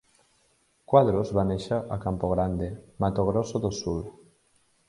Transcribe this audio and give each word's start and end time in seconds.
Quadros 0.93 1.33
va 1.39 1.43
néixer 1.51 1.79
a 1.97 1.99
Campo 2.07 2.31
Grande, 2.33 2.73
Mato 3.05 3.29
Grosso 3.31 3.63
do 3.67 3.75
Sul. 3.83 4.03